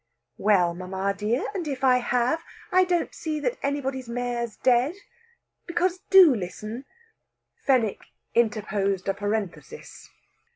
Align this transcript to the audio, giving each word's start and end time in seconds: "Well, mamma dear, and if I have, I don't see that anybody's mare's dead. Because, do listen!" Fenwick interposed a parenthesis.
"Well, 0.39 0.73
mamma 0.73 1.13
dear, 1.15 1.45
and 1.53 1.67
if 1.67 1.83
I 1.83 1.97
have, 1.97 2.41
I 2.71 2.85
don't 2.85 3.13
see 3.13 3.39
that 3.39 3.59
anybody's 3.61 4.09
mare's 4.09 4.55
dead. 4.57 4.95
Because, 5.67 5.99
do 6.09 6.33
listen!" 6.33 6.85
Fenwick 7.59 8.05
interposed 8.33 9.07
a 9.07 9.13
parenthesis. 9.13 10.09